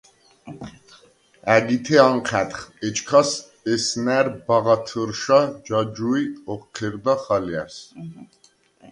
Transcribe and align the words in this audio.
ა̈გითე 1.55 1.95
ანჴა̈დხ, 2.09 2.59
ეჩქას 2.85 3.31
ესნა̈რ 3.71 4.27
ბაღათჷრშა 4.45 5.39
ჯაჯუ̄ჲ 5.65 6.21
ოხჴერდახ 6.51 7.23
ალჲა̈რს. 7.35 7.77